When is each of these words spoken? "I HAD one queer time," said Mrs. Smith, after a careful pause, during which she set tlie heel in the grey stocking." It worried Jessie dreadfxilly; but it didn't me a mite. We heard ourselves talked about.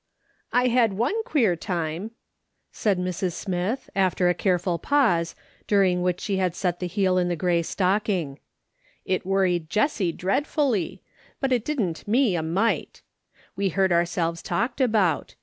"I 0.51 0.69
HAD 0.69 0.93
one 0.93 1.23
queer 1.25 1.55
time," 1.55 2.09
said 2.71 2.97
Mrs. 2.97 3.33
Smith, 3.33 3.87
after 3.95 4.29
a 4.29 4.33
careful 4.33 4.79
pause, 4.79 5.35
during 5.67 6.01
which 6.01 6.21
she 6.21 6.37
set 6.37 6.79
tlie 6.79 6.87
heel 6.89 7.19
in 7.19 7.27
the 7.27 7.35
grey 7.35 7.61
stocking." 7.61 8.39
It 9.15 9.27
worried 9.27 9.69
Jessie 9.69 10.11
dreadfxilly; 10.11 11.01
but 11.39 11.51
it 11.51 11.63
didn't 11.63 12.07
me 12.07 12.35
a 12.35 12.41
mite. 12.41 13.03
We 13.55 13.69
heard 13.69 13.91
ourselves 13.91 14.41
talked 14.41 14.81
about. 14.81 15.35